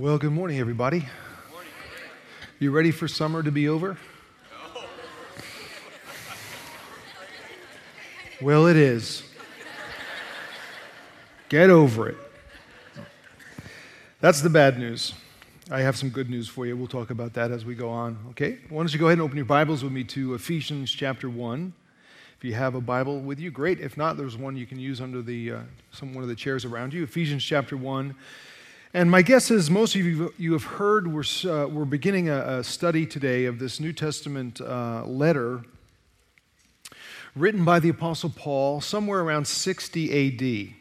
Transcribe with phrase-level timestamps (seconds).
[0.00, 1.04] Well, good morning, everybody.
[2.60, 3.98] You ready for summer to be over?
[8.40, 9.24] Well, it is.
[11.48, 12.16] Get over it.
[14.20, 15.14] That's the bad news.
[15.68, 16.76] I have some good news for you.
[16.76, 18.60] We'll talk about that as we go on, okay?
[18.68, 21.72] Why don't you go ahead and open your Bibles with me to Ephesians chapter 1.
[22.36, 23.80] If you have a Bible with you, great.
[23.80, 25.60] If not, there's one you can use under the, uh,
[25.90, 27.02] some, one of the chairs around you.
[27.02, 28.14] Ephesians chapter 1.
[28.94, 32.60] And my guess is most of you, you have heard we're, uh, we're beginning a,
[32.60, 35.62] a, study today of this New Testament uh, letter
[37.36, 40.74] written by the Apostle Paul somewhere around 60 AD.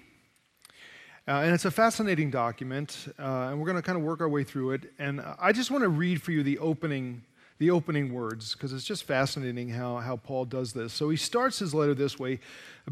[1.27, 4.29] Uh, and it's a fascinating document, uh, and we're going to kind of work our
[4.29, 4.93] way through it.
[4.97, 7.23] And I just want to read for you the opening,
[7.57, 10.93] the opening words, because it's just fascinating how, how Paul does this.
[10.93, 12.39] So he starts his letter this way,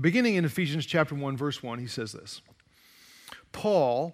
[0.01, 2.41] beginning in Ephesians chapter 1, verse 1, he says this.
[3.55, 4.13] Paul,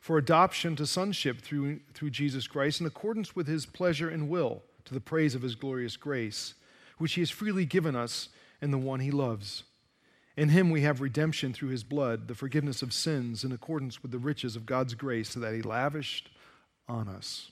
[0.00, 4.62] for adoption to sonship through, through Jesus Christ in accordance with his pleasure and will
[4.86, 6.54] to the praise of his glorious grace,
[6.98, 8.30] which he has freely given us
[8.62, 9.64] in the one he loves.
[10.36, 14.10] In him we have redemption through his blood, the forgiveness of sins in accordance with
[14.10, 16.30] the riches of God's grace that he lavished
[16.88, 17.50] on us.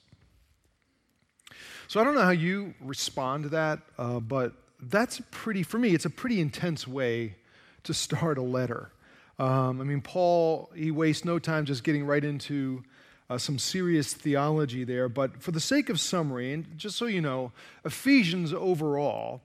[1.87, 5.91] So I don't know how you respond to that, uh, but that's pretty, for me,
[5.91, 7.37] it's a pretty intense way
[7.85, 8.91] to start a letter.
[9.39, 12.83] Um, I mean, Paul, he wastes no time just getting right into
[13.31, 15.09] uh, some serious theology there.
[15.09, 17.53] But for the sake of summary, and just so you know,
[17.85, 19.43] Ephesians overall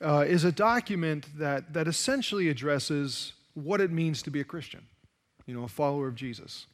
[0.00, 4.86] uh, is a document that, that essentially addresses what it means to be a Christian,
[5.46, 6.66] you know, a follower of Jesus.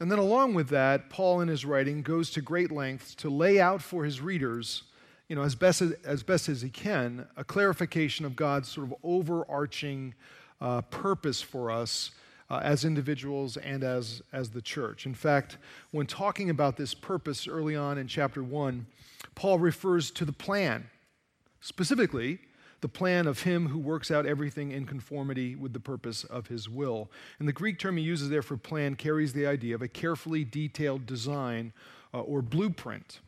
[0.00, 3.60] And then along with that, Paul in his writing goes to great lengths to lay
[3.60, 4.84] out for his readers,
[5.28, 8.86] you know, as best as, as, best as he can, a clarification of God's sort
[8.86, 10.14] of overarching
[10.60, 12.10] uh, purpose for us
[12.50, 15.06] uh, as individuals and as, as the church.
[15.06, 15.58] In fact,
[15.90, 18.86] when talking about this purpose early on in chapter 1,
[19.34, 20.88] Paul refers to the plan,
[21.60, 22.38] specifically,
[22.80, 26.68] the plan of him who works out everything in conformity with the purpose of his
[26.68, 27.10] will.
[27.38, 30.44] And the Greek term he uses there for plan carries the idea of a carefully
[30.44, 31.72] detailed design
[32.14, 33.18] uh, or blueprint.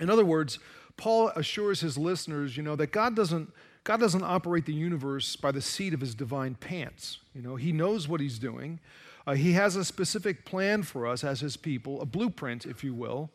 [0.00, 0.58] In other words,
[0.96, 3.50] Paul assures his listeners, you know, that God doesn't
[3.86, 7.20] God doesn't operate the universe by the seat of his divine pants.
[7.36, 8.80] You know, he knows what he's doing.
[9.24, 12.92] Uh, he has a specific plan for us as his people, a blueprint, if you
[12.92, 13.30] will,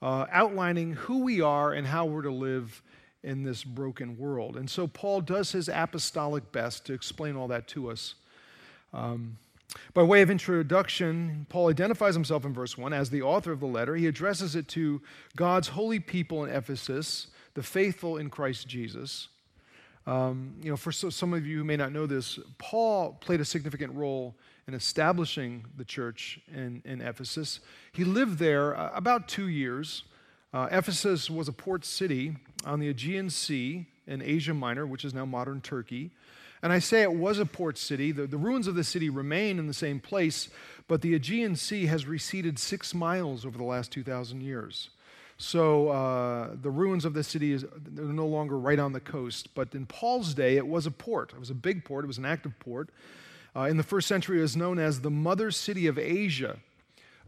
[0.00, 2.80] uh, outlining who we are and how we're to live
[3.24, 4.56] in this broken world.
[4.56, 8.14] And so Paul does his apostolic best to explain all that to us.
[8.94, 9.38] Um,
[9.94, 13.66] by way of introduction, Paul identifies himself in verse 1 as the author of the
[13.66, 13.96] letter.
[13.96, 15.02] He addresses it to
[15.34, 19.26] God's holy people in Ephesus, the faithful in Christ Jesus.
[20.08, 23.42] Um, you know, for so, some of you who may not know this, Paul played
[23.42, 24.34] a significant role
[24.66, 27.60] in establishing the church in, in Ephesus.
[27.92, 30.04] He lived there uh, about two years.
[30.54, 35.12] Uh, Ephesus was a port city on the Aegean Sea in Asia Minor, which is
[35.12, 36.10] now modern Turkey.
[36.62, 38.10] And I say it was a port city.
[38.10, 40.48] The, the ruins of the city remain in the same place,
[40.88, 44.88] but the Aegean Sea has receded six miles over the last 2,000 years.
[45.38, 49.54] So uh, the ruins of the city is they're no longer right on the coast.
[49.54, 51.32] But in Paul's day, it was a port.
[51.32, 52.04] It was a big port.
[52.04, 52.90] It was an active port.
[53.54, 56.58] Uh, in the first century, it was known as the mother city of Asia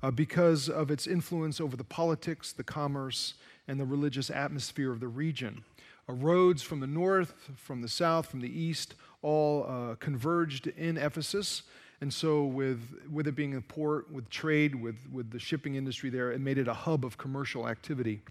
[0.03, 3.34] uh, because of its influence over the politics, the commerce,
[3.69, 5.62] and the religious atmosphere of the region.
[6.09, 10.97] Uh, roads from the north, from the south, from the east, all uh, converged in
[10.97, 11.62] Ephesus.
[12.00, 12.81] And so, with,
[13.12, 16.56] with it being a port, with trade, with, with the shipping industry there, it made
[16.56, 18.22] it a hub of commercial activity.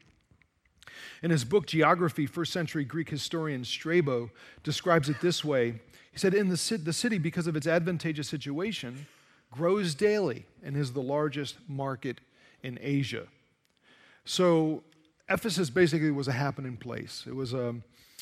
[1.22, 4.32] In his book, Geography, first century Greek historian Strabo
[4.64, 5.74] describes it this way
[6.12, 9.06] He said, In the, the city, because of its advantageous situation,
[9.52, 12.22] grows daily and is the largest market
[12.64, 13.28] in Asia.
[14.26, 14.84] So,
[15.30, 17.24] Ephesus basically was a happening place.
[17.28, 17.76] It was a,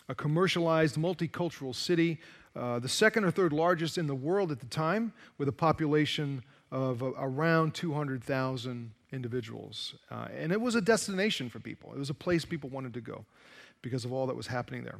[0.10, 2.19] a commercialized, multicultural city
[2.57, 6.44] uh, the second or third largest in the world at the time, with a population
[6.71, 9.95] of uh, around 200,000 individuals.
[10.12, 13.01] Uh, and it was a destination for people, it was a place people wanted to
[13.01, 13.25] go
[13.81, 14.98] because of all that was happening there.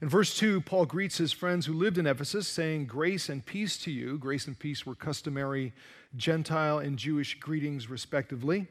[0.00, 3.76] In verse 2, Paul greets his friends who lived in Ephesus, saying, Grace and peace
[3.78, 4.18] to you.
[4.18, 5.72] Grace and peace were customary
[6.16, 8.66] Gentile and Jewish greetings, respectively,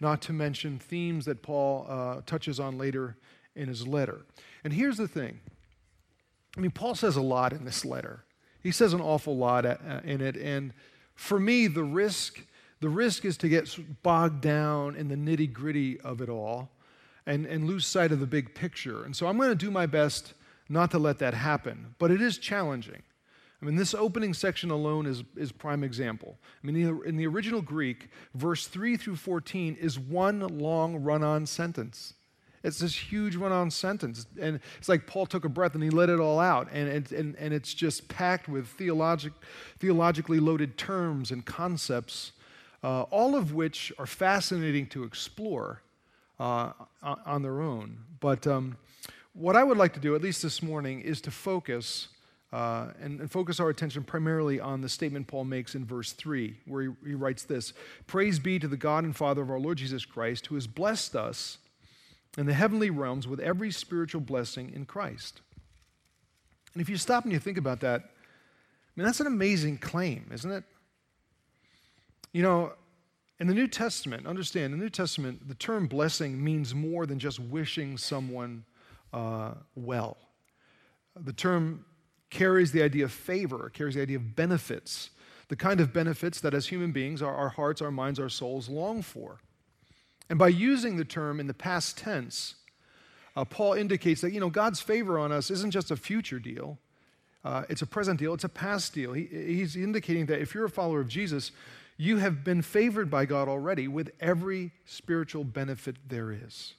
[0.00, 3.16] not to mention themes that Paul uh, touches on later
[3.54, 4.22] in his letter.
[4.64, 5.40] And here's the thing
[6.56, 8.24] I mean, Paul says a lot in this letter,
[8.62, 10.36] he says an awful lot uh, in it.
[10.36, 10.72] And
[11.14, 12.44] for me, the risk.
[12.80, 16.68] The risk is to get bogged down in the nitty gritty of it all
[17.26, 19.04] and, and lose sight of the big picture.
[19.04, 20.34] And so I'm going to do my best
[20.68, 23.02] not to let that happen, but it is challenging.
[23.60, 26.36] I mean, this opening section alone is, is prime example.
[26.62, 30.96] I mean, in the, in the original Greek, verse 3 through 14 is one long
[30.96, 32.14] run on sentence.
[32.62, 34.26] It's this huge run on sentence.
[34.40, 36.68] And it's like Paul took a breath and he let it all out.
[36.72, 39.32] And, it, and, and it's just packed with theologic,
[39.78, 42.32] theologically loaded terms and concepts,
[42.82, 45.82] uh, all of which are fascinating to explore
[46.38, 46.72] uh,
[47.02, 47.98] on their own.
[48.20, 48.76] But um,
[49.34, 52.08] what I would like to do, at least this morning, is to focus
[52.52, 56.54] uh, and, and, focus our attention primarily on the statement Paul makes in verse 3,
[56.66, 57.72] where he, he writes this
[58.06, 61.16] Praise be to the God and Father of our Lord Jesus Christ, who has blessed
[61.16, 61.56] us
[62.38, 65.40] in the heavenly realms with every spiritual blessing in Christ.
[66.72, 70.30] And if you stop and you think about that, I mean, that's an amazing claim,
[70.32, 70.64] isn't it?
[72.32, 72.72] You know,
[73.38, 77.18] in the New Testament, understand, in the New Testament, the term blessing means more than
[77.18, 78.64] just wishing someone
[79.12, 80.16] uh, well.
[81.16, 81.84] The term
[82.30, 85.10] carries the idea of favor, carries the idea of benefits,
[85.48, 88.68] the kind of benefits that as human beings, our, our hearts, our minds, our souls
[88.68, 89.38] long for.
[90.32, 92.54] And by using the term in the past tense,
[93.36, 96.78] uh, Paul indicates that, you know, God's favor on us isn't just a future deal.
[97.44, 99.12] Uh, it's a present deal, it's a past deal.
[99.12, 101.52] He, he's indicating that if you're a follower of Jesus,
[101.98, 106.76] you have been favored by God already with every spiritual benefit there is.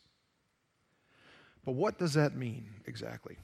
[1.64, 3.38] But what does that mean exactly?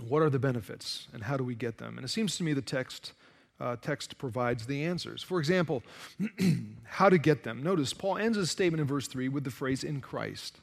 [0.00, 1.96] What are the benefits and how do we get them?
[1.96, 3.12] And it seems to me the text,
[3.60, 5.22] uh, text provides the answers.
[5.22, 5.82] For example,
[6.84, 7.62] how to get them.
[7.62, 10.60] Notice Paul ends his statement in verse 3 with the phrase in Christ.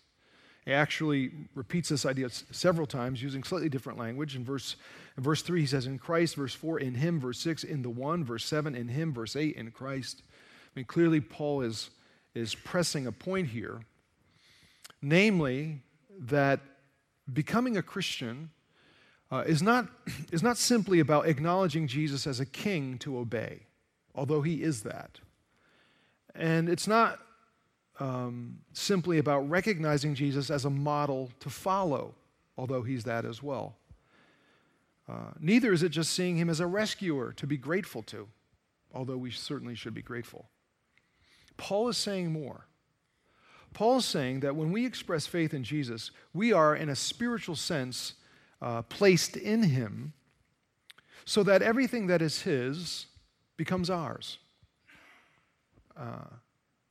[0.66, 4.36] He actually repeats this idea several times using slightly different language.
[4.36, 4.78] In verse,
[5.18, 6.36] in verse 3, he says, In Christ.
[6.36, 7.20] Verse 4, in Him.
[7.20, 8.24] Verse 6, in the one.
[8.24, 9.14] Verse 7, in Him.
[9.14, 10.22] Verse 8, in Christ.
[10.26, 11.90] I mean, clearly, Paul is,
[12.34, 13.82] is pressing a point here,
[15.02, 15.82] namely,
[16.18, 16.62] that
[17.32, 18.50] becoming a Christian
[19.34, 19.88] uh, is, not,
[20.32, 23.62] is not simply about acknowledging Jesus as a king to obey,
[24.14, 25.20] although he is that.
[26.36, 27.20] And it's not
[28.00, 32.14] um, simply about recognizing Jesus as a model to follow,
[32.58, 33.76] although he's that as well.
[35.10, 38.28] Uh, neither is it just seeing him as a rescuer to be grateful to,
[38.94, 40.46] although we certainly should be grateful.
[41.58, 42.68] Paul is saying more.
[43.74, 47.56] Paul is saying that when we express faith in Jesus, we are, in a spiritual
[47.56, 48.14] sense,
[48.64, 50.14] uh, placed in him
[51.26, 53.08] so that everything that is his
[53.58, 54.38] becomes ours.
[55.98, 56.26] Uh,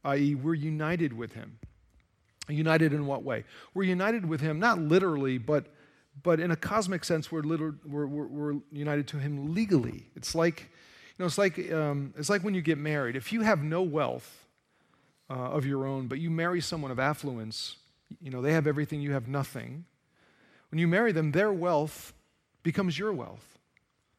[0.04, 1.58] i.e., we're united with him.
[2.48, 3.44] United in what way?
[3.72, 5.66] We're united with him, not literally, but,
[6.22, 10.10] but in a cosmic sense, we're, liter- we're, we're, we're united to him legally.
[10.14, 13.16] It's like, you know, it's like, um, it's like when you get married.
[13.16, 14.46] If you have no wealth
[15.30, 17.76] uh, of your own, but you marry someone of affluence,
[18.20, 19.86] you know, they have everything, you have nothing.
[20.72, 22.14] When you marry them, their wealth
[22.62, 23.58] becomes your wealth,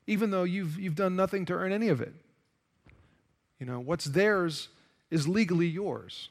[0.06, 2.14] even though you've, you've done nothing to earn any of it.
[3.60, 4.70] You know, what's theirs
[5.10, 6.30] is legally yours.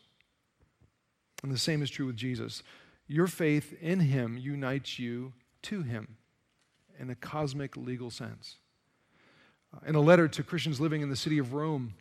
[1.42, 2.62] And the same is true with Jesus.
[3.08, 5.32] Your faith in him unites you
[5.62, 6.16] to him
[7.00, 8.58] in a cosmic legal sense.
[9.74, 11.94] Uh, in a letter to Christians living in the city of Rome,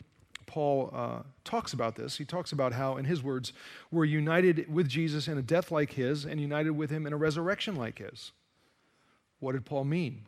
[0.52, 2.18] Paul uh, talks about this.
[2.18, 3.54] He talks about how, in his words,
[3.90, 7.18] we're united with Jesus in a death like his and united with him in a
[7.18, 8.34] resurrection like his.
[9.40, 10.24] What did Paul mean?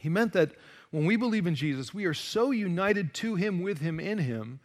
[0.00, 0.52] He meant that
[0.92, 4.60] when we believe in Jesus, we are so united to him, with him, in him,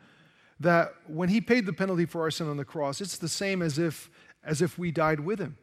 [0.62, 3.62] that when he paid the penalty for our sin on the cross, it's the same
[3.62, 4.10] as if,
[4.46, 5.58] as if we died with him.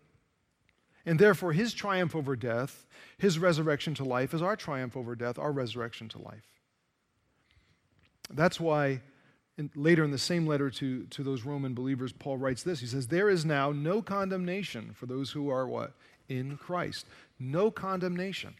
[1.06, 2.84] And therefore, his triumph over death,
[3.16, 6.53] his resurrection to life, is our triumph over death, our resurrection to life.
[8.30, 9.00] That's why
[9.56, 12.80] in, later in the same letter to, to those Roman believers, Paul writes this.
[12.80, 15.92] He says, There is now no condemnation for those who are what?
[16.28, 17.06] In Christ.
[17.38, 18.54] No condemnation.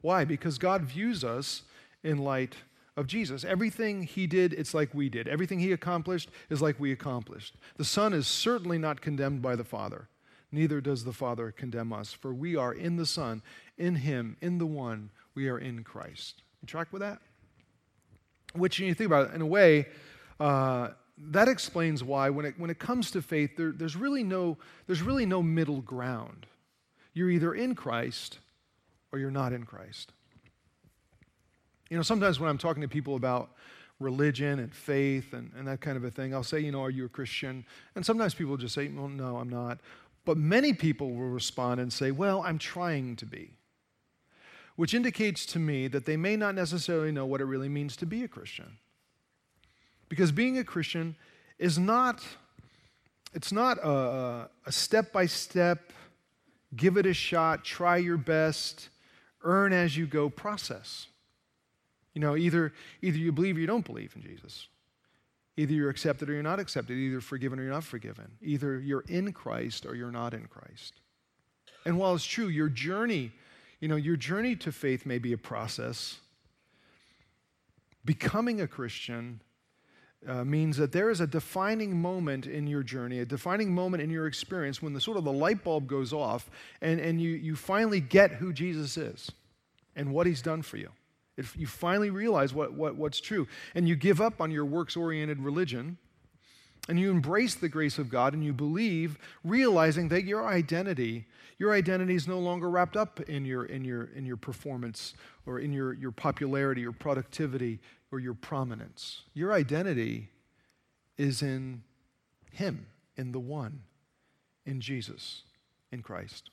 [0.00, 0.24] Why?
[0.24, 1.62] Because God views us
[2.02, 2.56] in light
[2.96, 3.44] of Jesus.
[3.44, 5.26] Everything he did, it's like we did.
[5.26, 7.56] Everything he accomplished is like we accomplished.
[7.76, 10.08] The Son is certainly not condemned by the Father.
[10.50, 13.42] Neither does the Father condemn us, for we are in the Son,
[13.78, 16.42] in him, in the one, we are in Christ.
[16.60, 17.22] You track with that?
[18.54, 19.86] Which, when you think about it, in a way,
[20.38, 24.58] uh, that explains why when it, when it comes to faith, there, there's, really no,
[24.86, 26.46] there's really no middle ground.
[27.14, 28.38] You're either in Christ
[29.12, 30.12] or you're not in Christ.
[31.90, 33.50] You know, sometimes when I'm talking to people about
[34.00, 36.90] religion and faith and, and that kind of a thing, I'll say, you know, are
[36.90, 37.64] you a Christian?
[37.94, 39.78] And sometimes people just say, well, no, I'm not.
[40.24, 43.58] But many people will respond and say, Well, I'm trying to be,
[44.76, 48.06] which indicates to me that they may not necessarily know what it really means to
[48.06, 48.78] be a Christian.
[50.08, 51.16] Because being a Christian
[51.58, 52.22] is not,
[53.32, 55.92] it's not a step by step,
[56.74, 58.88] give it a shot, try your best,
[59.42, 61.06] earn as you go process.
[62.14, 64.68] You know, either, either you believe or you don't believe in Jesus.
[65.56, 66.96] Either you're accepted or you're not accepted.
[66.96, 68.32] Either forgiven or you're not forgiven.
[68.42, 70.94] Either you're in Christ or you're not in Christ.
[71.84, 73.32] And while it's true, your journey,
[73.82, 76.20] you know, your journey to faith may be a process.
[78.04, 79.42] Becoming a Christian
[80.24, 84.08] uh, means that there is a defining moment in your journey, a defining moment in
[84.08, 86.48] your experience when the sort of the light bulb goes off
[86.80, 89.32] and, and you, you finally get who Jesus is
[89.96, 90.90] and what he's done for you.
[91.36, 94.96] If you finally realize what, what, what's true and you give up on your works
[94.96, 95.98] oriented religion
[96.88, 101.26] and you embrace the grace of God and you believe, realizing that your identity,
[101.58, 105.14] your identity is no longer wrapped up in your, in your, in your performance
[105.46, 107.78] or in your, your popularity or productivity
[108.10, 109.22] or your prominence.
[109.32, 110.28] Your identity
[111.16, 111.82] is in
[112.50, 112.86] Him,
[113.16, 113.82] in the one,
[114.66, 115.42] in Jesus,
[115.92, 116.50] in Christ.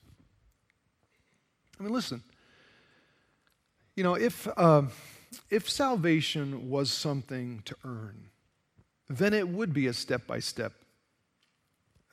[1.80, 2.24] I mean, listen.
[3.96, 4.84] You know, if, uh,
[5.50, 8.30] if salvation was something to earn,
[9.10, 10.74] then it would be a step by step.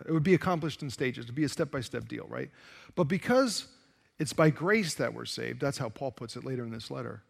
[0.06, 1.24] It would be accomplished in stages.
[1.24, 2.50] It would be a step by step deal, right?
[2.94, 3.66] But because
[4.18, 7.22] it's by grace that we're saved, that's how Paul puts it later in this letter.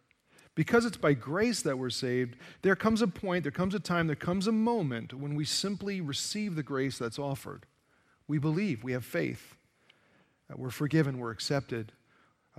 [0.55, 4.07] Because it's by grace that we're saved, there comes a point, there comes a time,
[4.07, 7.65] there comes a moment when we simply receive the grace that's offered.
[8.27, 9.55] We believe, we have faith,
[10.55, 11.91] we're forgiven, we're accepted,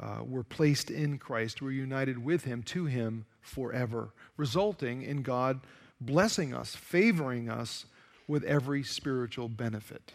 [0.01, 5.61] uh, we're placed in Christ, we're united with Him, to Him forever, resulting in God
[6.01, 7.87] blessing us, favoring us
[8.27, 10.13] with every spiritual benefit.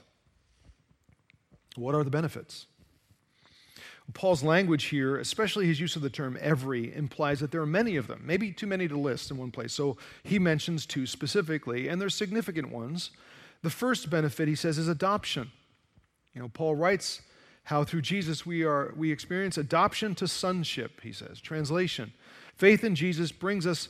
[1.76, 2.68] What are the benefits?
[4.14, 7.96] Paul's language here, especially his use of the term every, implies that there are many
[7.96, 9.74] of them, maybe too many to list in one place.
[9.74, 13.12] So he mentions two specifically, and they're significant ones.
[13.62, 15.52] The first benefit, he says, is adoption.
[16.36, 17.22] You know, Paul writes
[17.64, 21.40] how through Jesus we are we experience adoption to sonship, he says.
[21.40, 22.14] Translation.
[22.56, 23.90] Faith in Jesus brings us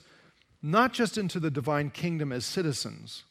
[0.63, 3.24] not just into the divine kingdom as citizens,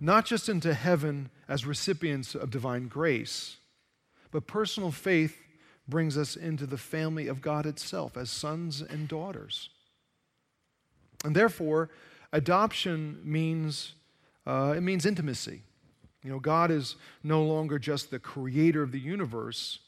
[0.00, 3.56] not just into heaven as recipients of divine grace,
[4.32, 5.38] but personal faith
[5.88, 9.70] brings us into the family of God itself as sons and daughters.
[11.24, 11.90] And therefore,
[12.32, 13.94] adoption means
[14.44, 15.62] uh, it means intimacy.
[16.24, 19.78] You know, God is no longer just the creator of the universe,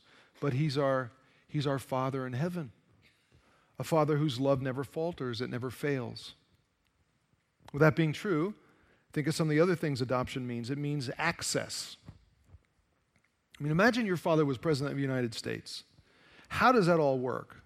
[0.41, 1.11] but He's our,
[1.49, 2.71] he's our Father in heaven.
[3.81, 6.35] A Father whose love never falters, it never fails.
[7.75, 8.55] With that being true,
[9.13, 10.71] think of some of the other things adoption means.
[10.71, 11.97] It means access.
[13.59, 15.83] I mean, imagine your father was president of the United States.
[16.51, 17.57] How does that all work?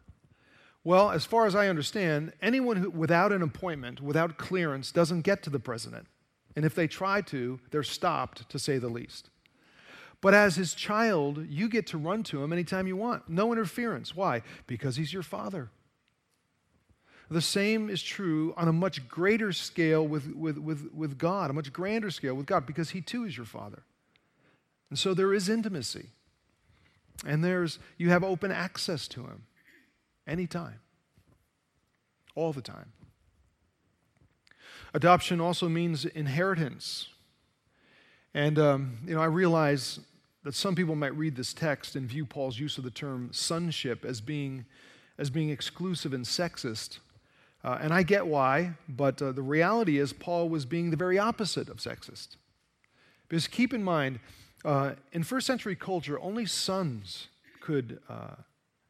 [0.83, 5.43] Well, as far as I understand, anyone who, without an appointment, without clearance, doesn't get
[5.43, 6.07] to the president.
[6.57, 9.29] And if they try to, they're stopped, to say the least.
[10.23, 13.29] But as his child, you get to run to him anytime you want.
[13.29, 14.17] No interference.
[14.17, 14.41] Why?
[14.67, 15.69] Because he's your father.
[17.31, 21.53] The same is true on a much greater scale with, with, with, with God, a
[21.53, 23.83] much grander scale with God, because he too is your father.
[24.89, 26.07] And so there is intimacy.
[27.27, 29.43] And there's you have open access to him
[30.27, 30.81] anytime.
[32.35, 32.93] All the time.
[34.95, 37.09] Adoption also means inheritance.
[38.33, 40.01] And, um, you know, I realize
[40.45, 44.05] that some people might read this text and view Paul's use of the term sonship
[44.05, 44.65] as being,
[45.19, 47.01] as being exclusive and sexist.
[47.69, 51.19] Uh, and I get why, but uh, the reality is Paul was being the very
[51.19, 52.37] opposite of sexist.
[53.29, 54.21] Because keep in mind,
[54.65, 57.29] uh, in first century culture, only sons
[57.61, 58.37] could, uh,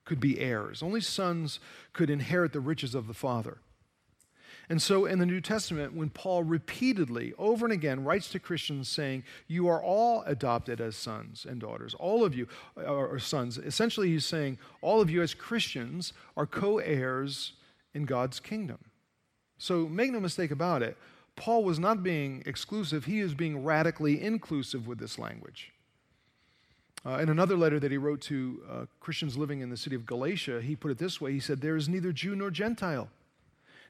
[0.04, 1.58] could be heirs, only sons
[1.92, 3.58] could inherit the riches of the father.
[4.68, 8.88] And so in the New Testament, when Paul repeatedly, over and again, writes to Christians
[8.88, 14.11] saying, You are all adopted as sons and daughters, all of you are sons, essentially
[14.11, 17.54] he's saying, All of you as Christians are co heirs
[17.95, 18.78] in God's kingdom.
[19.59, 20.97] So make no mistake about it,
[21.37, 25.73] Paul was not being exclusive, he is being radically inclusive with this language.
[27.07, 30.04] Uh, in another letter that he wrote to uh, Christians living in the city of
[30.04, 33.09] Galatia, he put it this way He said, There is neither Jew nor Gentile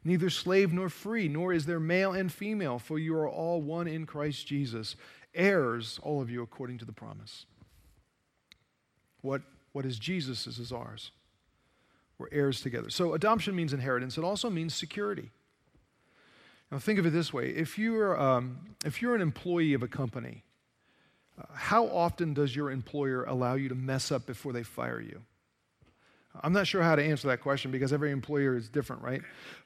[0.04, 3.86] neither slave nor free, nor is there male and female, for you are all one
[3.86, 4.96] in Christ Jesus,
[5.34, 7.46] heirs, all of you, according to the promise.
[9.20, 11.10] What, what is Jesus is ours.
[12.18, 12.90] We're heirs together.
[12.90, 14.18] So adoption means inheritance.
[14.18, 15.30] It also means security.
[16.70, 19.88] Now think of it this way: if you're um, if you're an employee of a
[19.88, 20.42] company,
[21.54, 25.22] how often does your employer allow you to mess up before they fire you?
[26.42, 29.22] I'm not sure how to answer that question because every employer is different, right?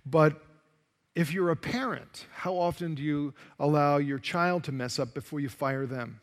[0.07, 0.41] But
[1.15, 5.41] if you're a parent, how often do you allow your child to mess up before
[5.41, 6.21] you fire them?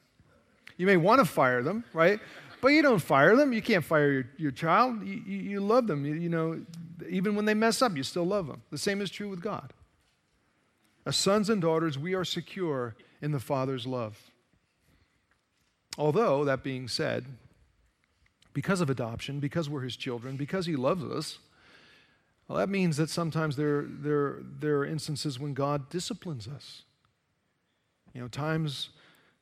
[0.78, 2.20] You may want to fire them, right?
[2.62, 3.54] But you don't fire them.
[3.54, 5.06] You can't fire your, your child.
[5.06, 6.06] You, you, you love them.
[6.06, 6.62] You, you know,
[7.10, 8.62] even when they mess up, you still love them.
[8.72, 9.74] The same is true with God.
[11.06, 14.32] As sons and daughters, we are secure in the Father's love.
[15.98, 17.26] Although, that being said,
[18.54, 21.40] because of adoption, because we're his children, because he loves us,
[22.48, 26.84] well, that means that sometimes there, there, there are instances when God disciplines us.
[28.14, 28.90] You know, times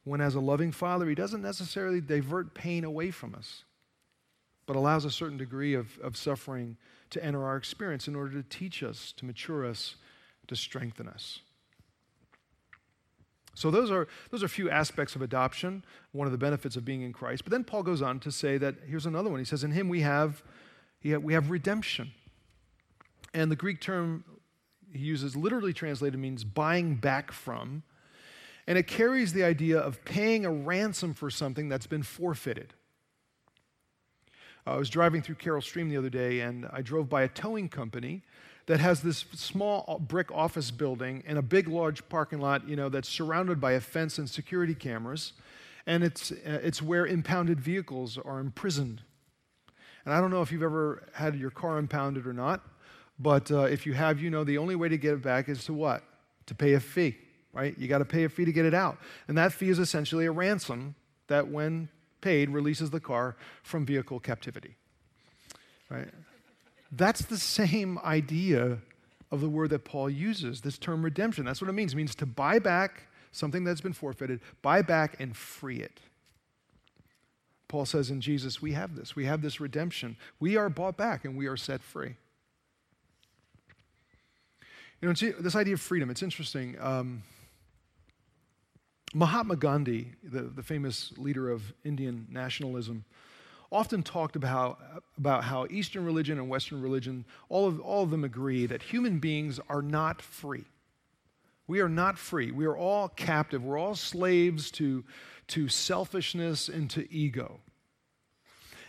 [0.08, 3.64] when, as a loving father, he doesn't necessarily divert pain away from us,
[4.66, 6.78] but allows a certain degree of, of suffering
[7.10, 9.96] to enter our experience in order to teach us, to mature us,
[10.48, 11.40] to strengthen us.
[13.54, 16.86] So those are those are a few aspects of adoption, one of the benefits of
[16.86, 17.44] being in Christ.
[17.44, 19.40] But then Paul goes on to say that here's another one.
[19.40, 20.44] He says, "In Him we have,
[21.04, 22.12] we have redemption."
[23.34, 24.24] And the Greek term
[24.94, 27.84] he uses, literally translated, means buying back from,
[28.68, 32.74] and it carries the idea of paying a ransom for something that's been forfeited.
[34.66, 37.70] I was driving through Carol Stream the other day, and I drove by a towing
[37.70, 38.24] company
[38.66, 42.90] that has this small brick office building and a big, large parking lot, you know,
[42.90, 45.32] that's surrounded by a fence and security cameras.
[45.86, 49.02] And it's, uh, it's where impounded vehicles are imprisoned.
[50.04, 52.62] And I don't know if you've ever had your car impounded or not,
[53.18, 55.64] but uh, if you have, you know the only way to get it back is
[55.66, 56.04] to what?
[56.48, 57.16] To pay a fee,
[57.58, 57.76] right?
[57.80, 59.00] You got to pay a fee to get it out.
[59.28, 60.94] And that fee is essentially a ransom
[61.28, 61.90] that, when
[62.22, 64.76] paid, releases the car from vehicle captivity,
[65.90, 66.08] right?
[66.92, 68.78] That's the same idea
[69.32, 71.46] of the word that Paul uses, this term redemption.
[71.46, 71.94] That's what it means.
[71.94, 76.00] It means to buy back something that's been forfeited, buy back and free it.
[77.68, 79.16] Paul says in Jesus, we have this.
[79.16, 80.16] We have this redemption.
[80.40, 82.16] We are bought back and we are set free.
[85.02, 86.78] You know, this idea of freedom, it's interesting.
[86.80, 87.24] Um,
[89.14, 93.06] Mahatma Gandhi, the, the famous leader of Indian nationalism,
[93.72, 94.80] often talked about,
[95.18, 99.20] about how Eastern religion and Western religion, all of, all of them agree that human
[99.20, 100.66] beings are not free.
[101.68, 102.52] We are not free.
[102.52, 103.64] We are all captive.
[103.64, 105.04] We're all slaves to,
[105.48, 107.60] to selfishness and to ego.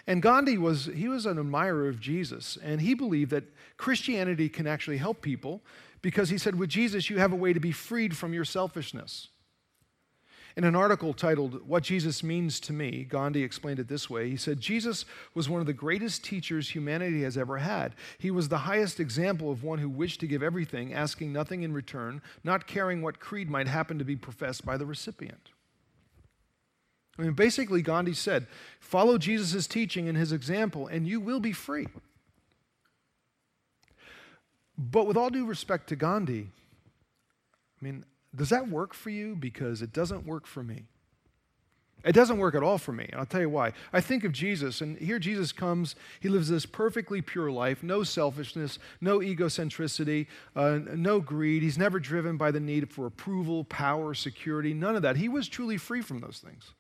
[0.07, 3.45] And Gandhi was, he was an admirer of Jesus, and he believed that
[3.77, 5.61] Christianity can actually help people
[6.01, 9.29] because he said, with Jesus, you have a way to be freed from your selfishness.
[10.59, 14.29] In an article titled, What Jesus Means to Me, Gandhi explained it this way.
[14.29, 17.95] He said, Jesus was one of the greatest teachers humanity has ever had.
[18.19, 21.73] He was the highest example of one who wished to give everything, asking nothing in
[21.73, 25.51] return, not caring what creed might happen to be professed by the recipient.
[27.21, 28.49] I mean, basically, Gandhi said,
[28.81, 31.87] follow Jesus' teaching and his example, and you will be free.
[34.77, 36.49] But with all due respect to Gandhi,
[37.81, 39.35] I mean, does that work for you?
[39.35, 40.85] Because it doesn't work for me.
[42.05, 43.07] It doesn't work at all for me.
[43.11, 43.73] And I'll tell you why.
[43.93, 45.97] I think of Jesus, and here Jesus comes.
[46.21, 51.63] He lives this perfectly pure life no selfishness, no egocentricity, uh, no greed.
[51.63, 55.17] He's never driven by the need for approval, power, security, none of that.
[55.17, 56.73] He was truly free from those things.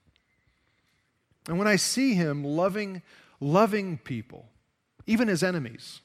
[1.48, 3.02] And when I see him loving,
[3.40, 4.46] loving people,
[5.06, 6.00] even his enemies,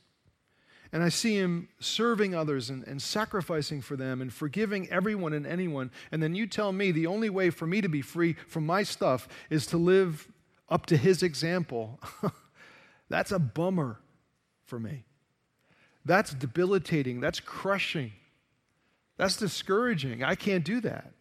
[0.93, 5.45] and I see him serving others and, and, sacrificing for them and forgiving everyone and
[5.45, 5.89] anyone.
[6.12, 8.84] And then you tell me the only way for me to be free from my
[8.84, 10.32] stuff is to live
[10.69, 11.99] up to his example.
[13.10, 13.99] That's a bummer
[14.65, 15.03] for me.
[16.06, 17.19] That's debilitating.
[17.19, 18.12] That's crushing.
[19.17, 20.23] That's discouraging.
[20.23, 21.12] I can't do that.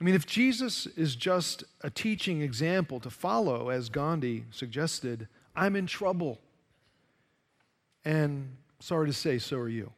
[0.00, 5.76] I mean, if Jesus is just a teaching example to follow, as Gandhi suggested, I'm
[5.76, 6.40] in trouble.
[8.04, 9.92] And sorry to say, so are you.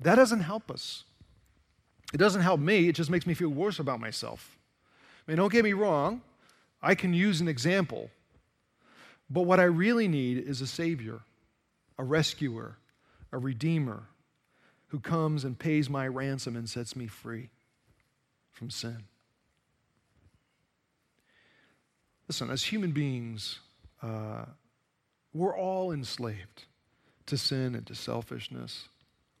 [0.00, 1.04] That doesn't help us.
[2.12, 4.56] It doesn't help me, it just makes me feel worse about myself.
[5.26, 6.22] I mean, don't get me wrong,
[6.80, 8.10] I can use an example,
[9.28, 11.20] but what I really need is a Savior,
[11.98, 12.76] a rescuer,
[13.32, 14.04] a Redeemer
[14.88, 17.50] who comes and pays my ransom and sets me free
[18.52, 19.04] from sin.
[22.28, 23.58] Listen, as human beings,
[24.02, 24.44] uh,
[25.34, 26.64] we're all enslaved
[27.26, 28.88] to sin and to selfishness.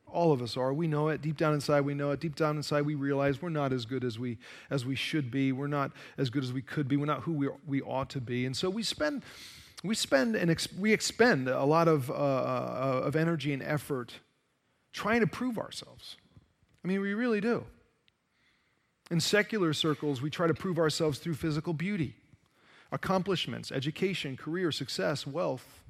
[0.06, 0.72] All of us are.
[0.72, 1.22] We know it.
[1.22, 2.20] Deep down inside, we know it.
[2.20, 4.38] Deep down inside, we realize we're not as good as we,
[4.70, 5.50] as we should be.
[5.52, 6.96] We're not as good as we could be.
[6.96, 8.44] We're not who we, we ought to be.
[8.46, 9.22] And so we spend,
[9.82, 14.14] we spend and ex- we expend a lot of, uh, uh, of energy and effort
[14.92, 16.16] trying to prove ourselves.
[16.84, 17.64] I mean, we really do.
[19.10, 22.14] In secular circles, we try to prove ourselves through physical beauty,
[22.92, 25.83] accomplishments, education, career, success, wealth.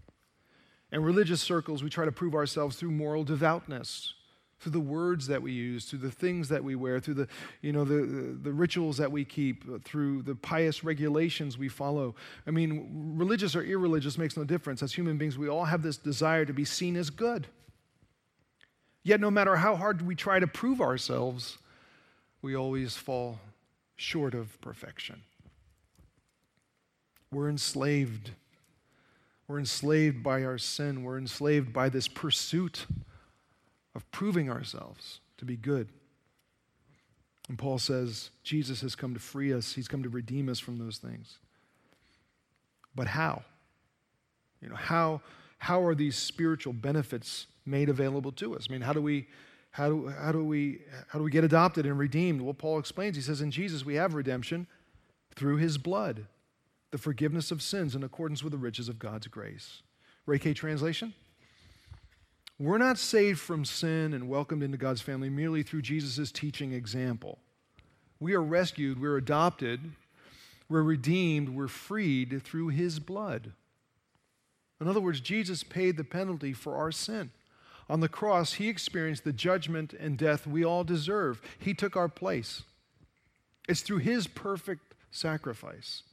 [0.95, 4.15] In religious circles, we try to prove ourselves through moral devoutness,
[4.61, 7.29] through the words that we use, through the things that we wear, through the,
[7.63, 12.15] you know, the, the, rituals that we keep, through the pious regulations we follow.
[12.47, 14.85] I mean, religious or irreligious makes no difference.
[14.85, 17.49] As human beings, we all have this desire to be seen as good.
[19.03, 21.59] Yet, no matter how hard we try to prove ourselves,
[22.41, 23.41] we always fall
[23.97, 25.23] short of perfection.
[27.33, 28.31] We're enslaved.
[29.47, 31.03] We're enslaved by our sin.
[31.03, 32.87] We're enslaved by this pursuit
[33.95, 35.89] of proving ourselves to be good.
[37.49, 40.79] And Paul says Jesus has come to free us, he's come to redeem us from
[40.79, 41.39] those things.
[42.95, 43.43] But how?
[44.63, 45.21] You know, how,
[45.59, 48.67] how are these spiritual benefits made available to us?
[48.69, 49.27] I mean, how do we
[49.75, 52.41] how do, how, do we, how do we get adopted and redeemed?
[52.41, 53.17] Well, Paul explains.
[53.17, 54.69] He says, In Jesus we have redemption
[55.35, 56.27] through his blood,
[56.95, 59.83] the forgiveness of sins in accordance with the riches of God's grace.
[60.27, 61.13] Ray K translation?
[62.57, 67.41] We're not saved from sin and welcomed into God's family merely through Jesus' teaching example.
[68.21, 69.81] We are rescued, we're adopted,
[70.69, 73.55] we're redeemed, we're freed through his blood.
[74.81, 77.33] In other words, Jesus paid the penalty for our sin.
[77.91, 81.43] On the cross, he experienced the judgment and death we all deserve.
[81.59, 82.63] He took our place.
[83.69, 86.05] It's through his perfect sacrifice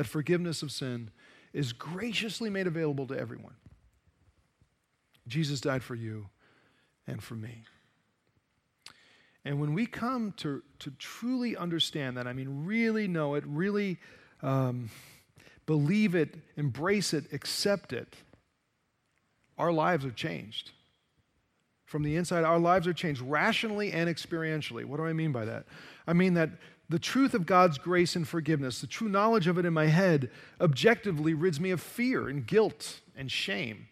[0.00, 1.10] that forgiveness of sin
[1.52, 3.56] is graciously made available to everyone.
[5.28, 6.30] Jesus died for you
[7.06, 7.64] and for me.
[9.44, 13.98] And when we come to, to truly understand that, I mean, really know it, really
[14.42, 14.88] um,
[15.66, 18.16] believe it, embrace it, accept it,
[19.58, 20.70] our lives are changed
[21.84, 24.86] from the inside, our lives are changed rationally and experientially.
[24.86, 25.66] What do I mean by that?
[26.06, 26.52] I mean that
[26.90, 30.28] the truth of God's grace and forgiveness, the true knowledge of it in my head,
[30.60, 33.86] objectively rids me of fear and guilt and shame.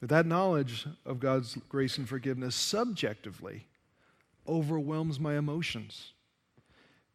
[0.00, 3.68] But that knowledge of God's grace and forgiveness subjectively
[4.46, 6.12] overwhelms my emotions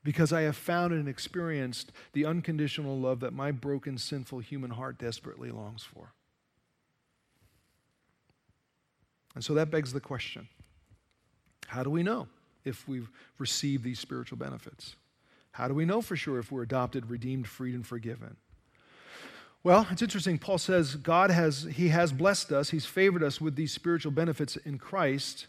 [0.04, 4.98] because I have found and experienced the unconditional love that my broken, sinful human heart
[4.98, 6.14] desperately longs for.
[9.36, 10.48] And so that begs the question
[11.68, 12.28] how do we know
[12.66, 14.96] if we've received these spiritual benefits?
[15.52, 18.36] How do we know for sure if we're adopted, redeemed, freed, and forgiven?
[19.64, 20.38] Well, it's interesting.
[20.38, 24.58] Paul says God has, He has blessed us, He's favored us with these spiritual benefits
[24.58, 25.48] in Christ.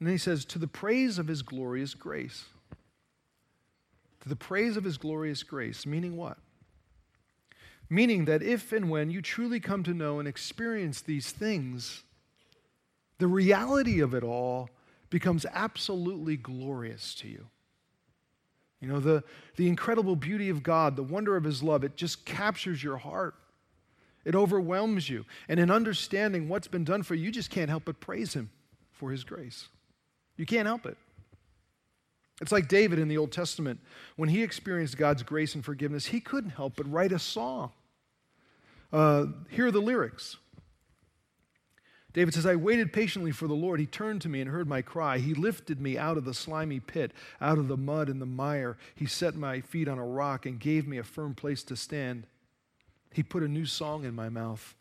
[0.00, 2.46] And then he says, to the praise of His glorious grace.
[4.22, 6.38] To the praise of His glorious grace, meaning what?
[7.88, 12.02] Meaning that if and when you truly come to know and experience these things,
[13.18, 14.70] the reality of it all
[15.14, 17.46] becomes absolutely glorious to you.
[18.80, 19.22] You know, the,
[19.54, 23.36] the incredible beauty of God, the wonder of His love, it just captures your heart.
[24.24, 25.24] It overwhelms you.
[25.48, 28.50] And in understanding what's been done for you, you just can't help but praise Him
[28.90, 29.68] for His grace.
[30.36, 30.96] You can't help it.
[32.40, 33.78] It's like David in the Old Testament.
[34.16, 37.70] When he experienced God's grace and forgiveness, he couldn't help but write a song.
[38.92, 40.38] Uh, here are the lyrics
[42.14, 43.80] David says, I waited patiently for the Lord.
[43.80, 45.18] He turned to me and heard my cry.
[45.18, 48.78] He lifted me out of the slimy pit, out of the mud and the mire.
[48.94, 52.28] He set my feet on a rock and gave me a firm place to stand.
[53.12, 54.76] He put a new song in my mouth,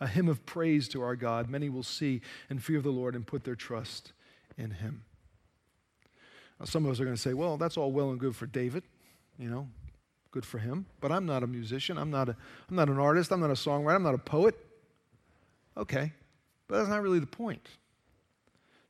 [0.00, 1.48] a hymn of praise to our God.
[1.48, 4.12] Many will see and fear the Lord and put their trust
[4.58, 5.04] in him.
[6.58, 8.46] Now, some of us are going to say, well, that's all well and good for
[8.46, 8.82] David,
[9.38, 9.68] you know,
[10.32, 10.86] good for him.
[11.00, 11.96] But I'm not a musician.
[11.96, 12.36] I'm not, a,
[12.68, 13.30] I'm not an artist.
[13.30, 13.94] I'm not a songwriter.
[13.94, 14.56] I'm not a poet.
[15.76, 16.12] Okay.
[16.72, 17.68] But that's not really the point.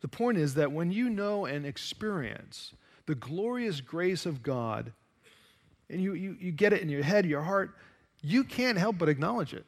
[0.03, 2.75] The point is that when you know and experience
[3.07, 4.92] the glorious grace of God,
[5.90, 7.75] and you, you, you get it in your head, your heart,
[8.23, 9.66] you can't help but acknowledge it.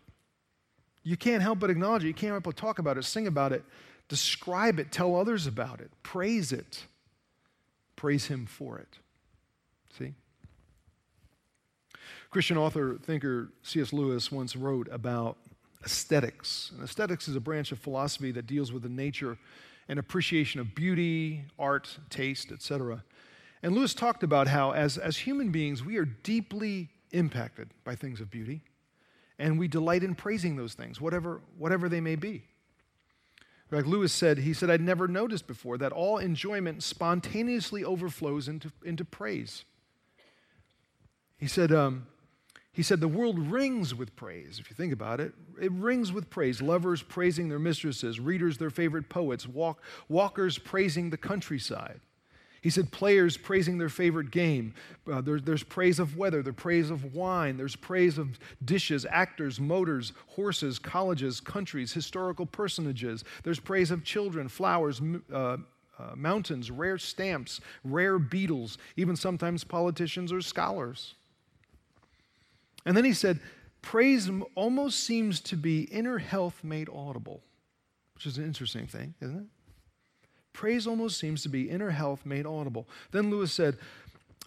[1.02, 2.06] You can't help but acknowledge it.
[2.06, 3.64] You can't help but talk about it, sing about it,
[4.06, 6.84] describe it, tell others about it, praise it,
[7.96, 9.00] praise Him for it.
[9.98, 10.14] See?
[12.30, 13.92] Christian author, thinker C.S.
[13.92, 15.36] Lewis once wrote about
[15.84, 16.70] aesthetics.
[16.74, 19.38] And aesthetics is a branch of philosophy that deals with the nature
[19.88, 23.04] and appreciation of beauty, art, taste, etc.
[23.62, 28.20] And Lewis talked about how, as, as human beings, we are deeply impacted by things
[28.20, 28.62] of beauty,
[29.38, 32.44] and we delight in praising those things, whatever, whatever they may be.
[33.70, 38.70] Like Lewis said, he said, I'd never noticed before that all enjoyment spontaneously overflows into,
[38.84, 39.64] into praise.
[41.38, 42.06] He said, um,
[42.74, 45.32] he said, The world rings with praise, if you think about it.
[45.60, 46.60] It rings with praise.
[46.60, 52.00] Lovers praising their mistresses, readers their favorite poets, walk, walkers praising the countryside.
[52.62, 54.74] He said players praising their favorite game.
[55.10, 59.60] Uh, there, there's praise of weather, there's praise of wine, there's praise of dishes, actors,
[59.60, 63.22] motors, horses, colleges, countries, historical personages.
[63.44, 65.00] There's praise of children, flowers,
[65.32, 65.58] uh, uh,
[66.16, 71.14] mountains, rare stamps, rare beetles, even sometimes politicians or scholars.
[72.84, 73.40] And then he said,
[73.82, 77.42] praise almost seems to be inner health made audible,
[78.14, 79.46] which is an interesting thing, isn't it?
[80.52, 82.88] Praise almost seems to be inner health made audible.
[83.10, 83.76] Then Lewis said,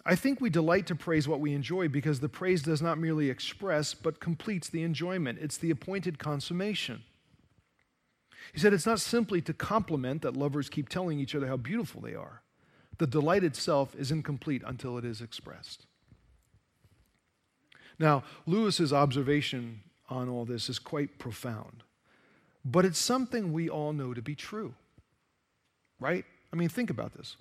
[0.06, 3.28] I think we delight to praise what we enjoy because the praise does not merely
[3.28, 5.38] express, but completes the enjoyment.
[5.40, 7.02] It's the appointed consummation.
[8.52, 12.00] He said, It's not simply to compliment that lovers keep telling each other how beautiful
[12.00, 12.42] they are.
[12.96, 15.86] The delight itself is incomplete until it is expressed.
[17.98, 21.82] Now, Lewis's observation on all this is quite profound,
[22.64, 24.74] but it's something we all know to be true
[26.00, 26.24] right?
[26.52, 27.36] I mean, think about this.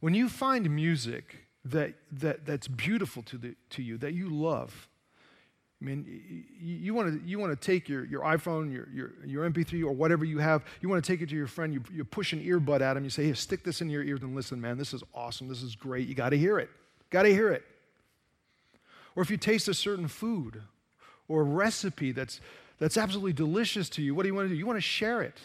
[0.00, 4.88] When you find music that, that, that's beautiful to, the, to you, that you love,
[5.80, 9.50] I mean, you, want to you want to take your, your iPhone, your, your, your
[9.50, 12.04] MP3, or whatever you have, you want to take it to your friend, you, you
[12.04, 14.60] push an earbud at him, you say, hey, stick this in your ears and listen,
[14.60, 16.70] man, this is awesome, this is great, you got to hear it.
[17.10, 17.64] Got to hear it.
[19.14, 20.62] Or if you taste a certain food
[21.28, 22.40] or a recipe that's,
[22.78, 24.58] that's absolutely delicious to you, what do you want to do?
[24.58, 25.36] You want to share it.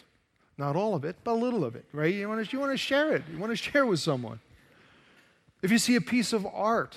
[0.56, 2.12] Not all of it, but a little of it, right?
[2.12, 3.22] You want to, you want to share it.
[3.32, 4.40] You want to share with someone.
[5.62, 6.96] If you see a piece of art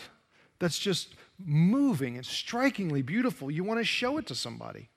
[0.59, 4.89] that's just moving and strikingly beautiful, you want to show it to somebody.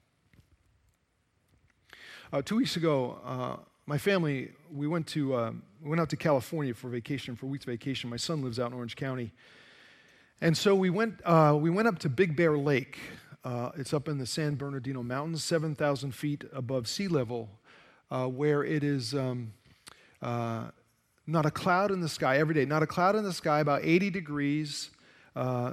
[2.32, 3.56] Uh, two weeks ago, uh,
[3.86, 7.48] my family we went to uh, we went out to California for vacation for a
[7.48, 8.10] week's vacation.
[8.10, 9.32] My son lives out in Orange County,
[10.44, 12.98] and so we went uh, we went up to Big Bear Lake.
[13.42, 17.48] Uh, it's up in the San Bernardino Mountains, seven thousand feet above sea level,
[18.10, 19.54] uh, where it is um,
[20.20, 20.64] uh,
[21.26, 23.86] not a cloud in the sky every day, not a cloud in the sky, about
[23.86, 24.90] 80 degrees,
[25.34, 25.72] uh,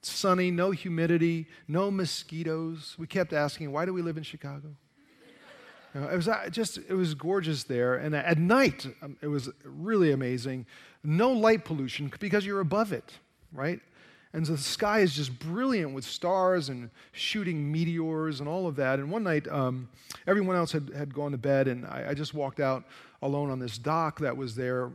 [0.00, 2.94] sunny, no humidity, no mosquitoes.
[2.96, 4.76] We kept asking, why do we live in Chicago?
[5.92, 7.96] It was uh, just, it was gorgeous there.
[7.96, 10.66] And at night, um, it was really amazing.
[11.02, 13.12] No light pollution because you're above it,
[13.52, 13.80] right?
[14.34, 18.74] And so the sky is just brilliant with stars and shooting meteors and all of
[18.76, 18.98] that.
[18.98, 19.88] And one night, um,
[20.26, 22.82] everyone else had, had gone to bed, and I, I, just walked out
[23.22, 24.90] alone on this dock that was there.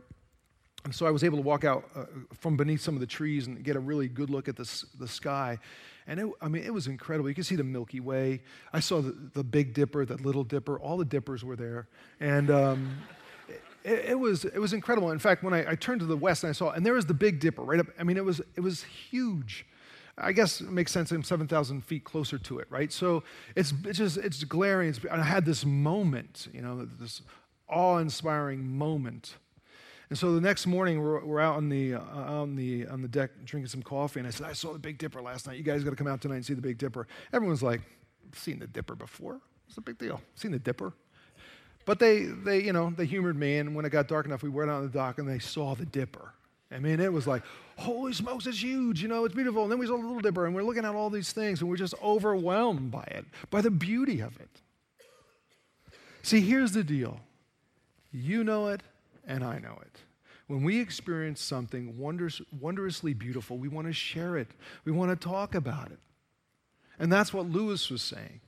[0.84, 2.04] And so I was able to walk out uh,
[2.38, 5.08] from beneath some of the trees and get a really good look at the, the
[5.08, 5.58] sky.
[6.06, 7.30] And it, I mean, it was incredible.
[7.30, 8.42] You could see the Milky Way.
[8.74, 10.78] I saw the, the Big Dipper, the Little Dipper.
[10.78, 11.88] All the dippers were there.
[12.20, 12.50] And.
[12.50, 12.98] Um,
[13.84, 15.10] it, it, was, it was incredible.
[15.10, 17.06] In fact, when I, I, turned to the west and I saw, and there was
[17.06, 17.86] the Big Dipper right up.
[17.98, 19.66] I mean, it was, it was huge.
[20.18, 21.10] I guess it makes sense.
[21.12, 22.92] I'm 7,000 feet closer to it, right?
[22.92, 23.22] So
[23.56, 24.90] it's, it's just, it's glaring.
[24.90, 27.22] It's, I had this moment, you know, this
[27.68, 29.36] awe-inspiring moment.
[30.10, 33.08] And so the next morning, we're, we're out on the, uh, on, the, on the
[33.08, 35.56] deck drinking some coffee, and I said, I saw the Big Dipper last night.
[35.56, 37.06] You guys got to come out tonight and see the Big Dipper.
[37.32, 37.80] Everyone's like,
[38.34, 39.40] seen the Dipper before.
[39.64, 40.20] What's the big deal?
[40.34, 40.92] Seen the Dipper?
[41.86, 44.48] But they, they, you know, they humored me, and when it got dark enough, we
[44.48, 46.32] went out on the dock and they saw the dipper.
[46.72, 47.42] I mean, it was like,
[47.76, 49.62] holy smokes, it's huge, you know, it's beautiful.
[49.62, 51.68] And then we saw the little dipper, and we're looking at all these things, and
[51.68, 54.50] we're just overwhelmed by it, by the beauty of it.
[56.22, 57.20] See, here's the deal
[58.12, 58.82] you know it,
[59.26, 59.98] and I know it.
[60.46, 64.48] When we experience something wondrous, wondrously beautiful, we want to share it,
[64.84, 65.98] we want to talk about it.
[66.98, 68.40] And that's what Lewis was saying.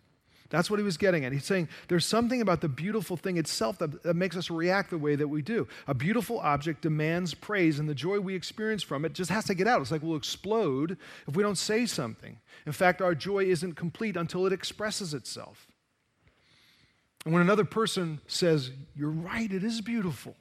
[0.52, 1.32] That's what he was getting at.
[1.32, 4.98] He's saying there's something about the beautiful thing itself that, that, makes us react the
[4.98, 5.66] way that we do.
[5.88, 9.54] A beautiful object demands praise, and the joy we experience from it just has to
[9.54, 9.80] get out.
[9.80, 12.36] It's like we'll explode if we don't say something.
[12.66, 15.68] In fact, our joy isn't complete until it expresses itself.
[17.24, 20.36] And when another person says, You're right, it is beautiful,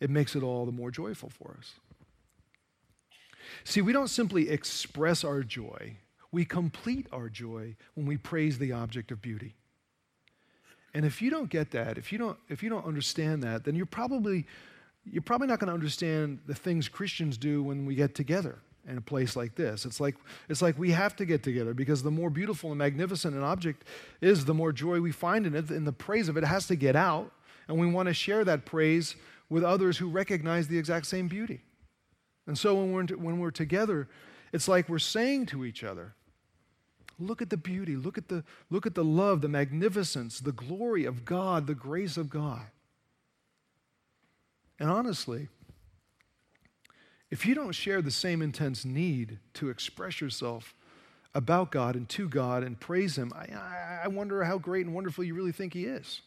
[0.00, 1.74] it makes it all the more joyful for us.
[3.62, 5.96] See, we don't simply express our joy
[6.32, 9.54] we complete our joy when we praise the object of beauty.
[10.94, 13.74] And if you don't get that, if you don't, if you don't understand that, then
[13.74, 14.46] you're probably,
[15.04, 18.58] you're probably not going to understand the things Christians do when we get together
[18.88, 19.84] in a place like this.
[19.84, 20.14] It's like,
[20.48, 23.84] it's like we have to get together because the more beautiful and magnificent an object
[24.20, 26.76] is, the more joy we find in it, and the praise of it has to
[26.76, 27.32] get out.
[27.68, 29.16] And we want to share that praise
[29.50, 31.60] with others who recognize the exact same beauty.
[32.46, 34.08] And so when we're, when we're together,
[34.52, 36.14] it's like we're saying to each other,
[37.18, 41.06] Look at the beauty, look at the, look at the love, the magnificence, the glory
[41.06, 42.66] of God, the grace of God.
[44.78, 45.48] And honestly,
[47.30, 50.74] if you don't share the same intense need to express yourself
[51.34, 55.24] about God and to God and praise Him, I, I wonder how great and wonderful
[55.24, 56.20] you really think He is.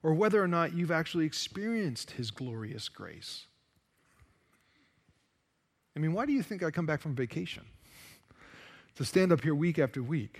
[0.00, 3.47] or whether or not you've actually experienced His glorious grace.
[5.98, 7.64] I mean, why do you think I come back from vacation?
[8.94, 10.38] To stand up here week after week.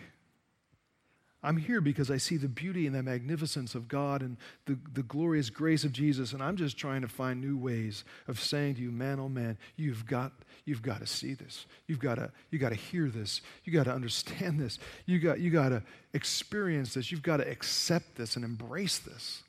[1.43, 5.03] I'm here because I see the beauty and the magnificence of God and the, the
[5.03, 8.83] glorious grace of Jesus, and I'm just trying to find new ways of saying to
[8.83, 10.31] you, man, oh man, you've got,
[10.65, 11.67] you've got to see this.
[11.89, 13.41] You've got to, you got to hear this.
[13.65, 14.79] You've got to understand this.
[15.07, 17.11] You got, you got to experience this.
[17.11, 19.43] You've got to accept this and embrace this.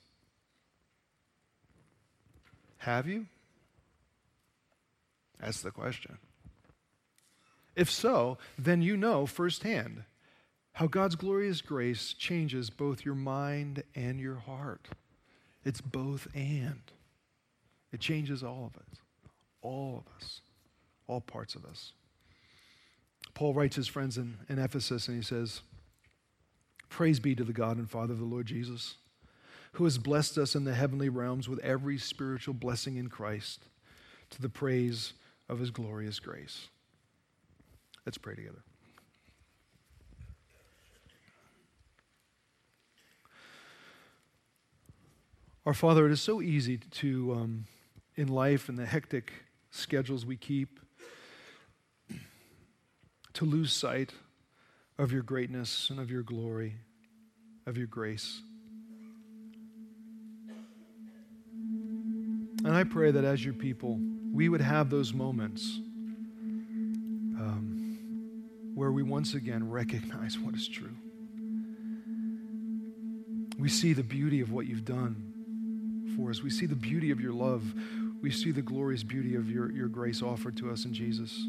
[2.78, 3.28] Have you?
[5.40, 6.18] That's the question.
[7.76, 10.04] If so, then you know firsthand
[10.74, 14.88] how God's glorious grace changes both your mind and your heart.
[15.64, 16.82] It's both and.
[17.92, 19.00] It changes all of us,
[19.62, 20.42] all of us,
[21.08, 21.94] all parts of us.
[23.34, 25.62] Paul writes his friends in, in Ephesus and he says,
[26.90, 28.96] Praise be to the God and Father of the Lord Jesus,
[29.74, 33.66] who has blessed us in the heavenly realms with every spiritual blessing in Christ
[34.32, 35.14] to the praise
[35.50, 36.70] of his glorious grace.
[38.06, 38.64] Let's pray together.
[45.66, 47.66] Our Father, it is so easy to, um,
[48.16, 49.34] in life and the hectic
[49.72, 50.80] schedules we keep,
[53.34, 54.14] to lose sight
[54.98, 56.76] of your greatness and of your glory,
[57.66, 58.42] of your grace.
[62.64, 64.00] And I pray that as your people,
[64.40, 65.82] we would have those moments
[67.38, 67.98] um,
[68.74, 70.96] where we once again recognize what is true.
[73.58, 76.42] We see the beauty of what you've done for us.
[76.42, 77.66] We see the beauty of your love.
[78.22, 81.46] We see the glorious beauty of your, your grace offered to us in Jesus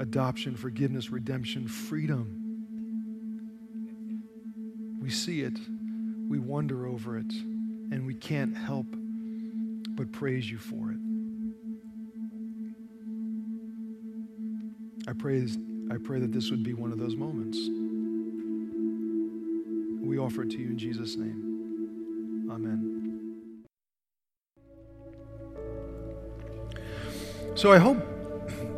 [0.00, 2.64] adoption, forgiveness, redemption, freedom.
[4.98, 5.58] We see it,
[6.26, 8.86] we wonder over it, and we can't help
[9.90, 11.01] but praise you for it.
[15.08, 15.46] I pray,
[15.90, 17.58] I pray that this would be one of those moments.
[20.06, 22.48] We offer it to you in Jesus' name.
[22.50, 23.62] Amen.
[27.54, 27.98] So I hope,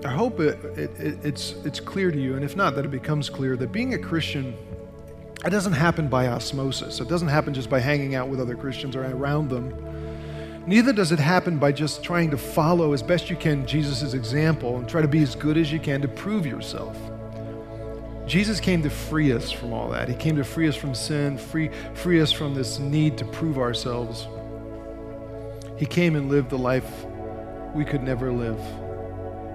[0.05, 2.91] I hope it, it, it, it's, it's clear to you, and if not, that it
[2.91, 4.57] becomes clear that being a Christian,
[5.45, 7.01] it doesn't happen by osmosis.
[7.01, 9.73] It doesn't happen just by hanging out with other Christians or around them.
[10.67, 14.79] Neither does it happen by just trying to follow as best you can Jesus' example
[14.79, 16.97] and try to be as good as you can to prove yourself.
[18.27, 20.09] Jesus came to free us from all that.
[20.09, 23.59] He came to free us from sin, free, free us from this need to prove
[23.59, 24.27] ourselves.
[25.77, 27.05] He came and lived the life
[27.75, 28.59] we could never live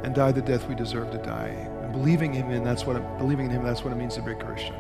[0.04, 1.48] and die the death we deserve to die.
[1.82, 4.22] And believing him in that's what it, believing in him that's what it means to
[4.22, 4.76] be a Christian.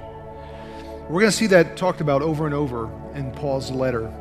[1.09, 4.13] We're going to see that talked about over and over in Paul's letter.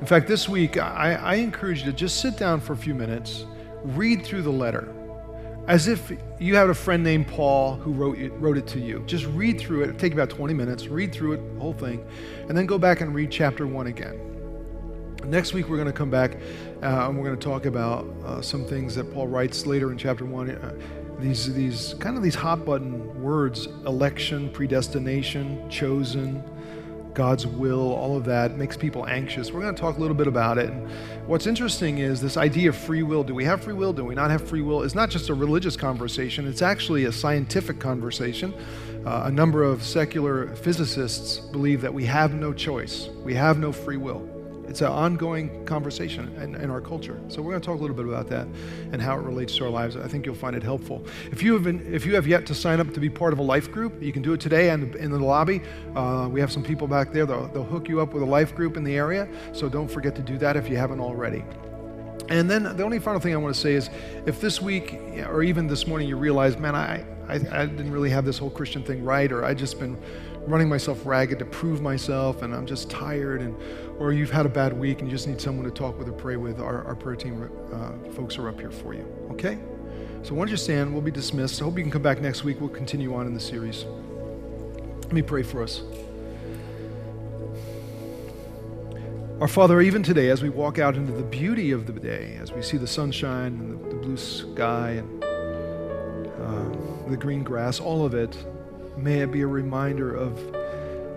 [0.00, 2.94] In fact, this week I, I encourage you to just sit down for a few
[2.94, 3.46] minutes,
[3.82, 4.92] read through the letter,
[5.68, 9.02] as if you had a friend named Paul who wrote it, wrote it to you.
[9.06, 9.98] Just read through it.
[9.98, 10.86] Take about 20 minutes.
[10.86, 12.06] Read through it, the whole thing,
[12.48, 14.20] and then go back and read chapter one again.
[15.24, 16.36] Next week, we're going to come back
[16.82, 19.98] uh, and we're going to talk about uh, some things that Paul writes later in
[19.98, 20.50] chapter 1.
[20.50, 20.72] Uh,
[21.18, 26.44] these, these kind of these hot button words election, predestination, chosen,
[27.16, 29.50] God's will, all of that makes people anxious.
[29.50, 30.68] We're going to talk a little bit about it.
[30.68, 30.86] And
[31.26, 33.24] what's interesting is this idea of free will.
[33.24, 33.94] Do we have free will?
[33.94, 34.82] Do we not have free will?
[34.82, 38.52] It's not just a religious conversation, it's actually a scientific conversation.
[39.06, 43.72] Uh, a number of secular physicists believe that we have no choice, we have no
[43.72, 44.35] free will.
[44.68, 47.20] It's an ongoing conversation in, in, our culture.
[47.28, 48.46] So we're going to talk a little bit about that
[48.92, 49.96] and how it relates to our lives.
[49.96, 51.04] I think you'll find it helpful.
[51.30, 53.38] If you have been, if you have yet to sign up to be part of
[53.38, 55.62] a life group, you can do it today in the, in the lobby.
[55.94, 57.26] Uh, we have some people back there.
[57.26, 59.28] They'll, they'll hook you up with a life group in the area.
[59.52, 61.44] So don't forget to do that if you haven't already.
[62.28, 63.88] And then the only final thing I want to say is
[64.26, 68.10] if this week or even this morning you realize, man, I, I, I didn't really
[68.10, 69.96] have this whole Christian thing right, or I just been
[70.46, 73.56] running myself ragged to prove myself and I'm just tired and
[73.98, 76.12] or you've had a bad week and you just need someone to talk with or
[76.12, 79.06] pray with, our, our prayer team uh, folks are up here for you.
[79.30, 79.58] Okay?
[80.22, 80.92] So why don't you stand?
[80.92, 81.60] We'll be dismissed.
[81.60, 82.60] I hope you can come back next week.
[82.60, 83.84] We'll continue on in the series.
[85.02, 85.82] Let me pray for us.
[89.40, 92.52] Our Father, even today, as we walk out into the beauty of the day, as
[92.52, 98.04] we see the sunshine and the, the blue sky and uh, the green grass, all
[98.04, 98.36] of it,
[98.96, 100.38] may it be a reminder of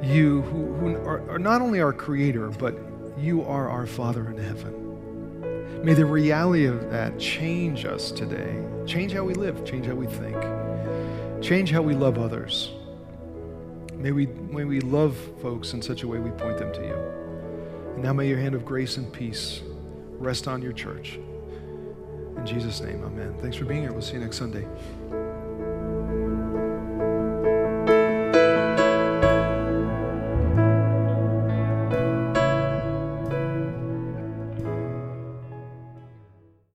[0.03, 2.77] you who, who are, are not only our creator, but
[3.17, 5.83] you are our Father in heaven.
[5.83, 8.61] May the reality of that change us today.
[8.85, 10.35] Change how we live, change how we think,
[11.41, 12.71] change how we love others.
[13.93, 16.95] May we, may we love folks in such a way we point them to you.
[17.93, 19.61] And now may your hand of grace and peace
[20.17, 21.19] rest on your church.
[22.37, 23.35] In Jesus' name, amen.
[23.41, 23.91] Thanks for being here.
[23.91, 24.65] We'll see you next Sunday.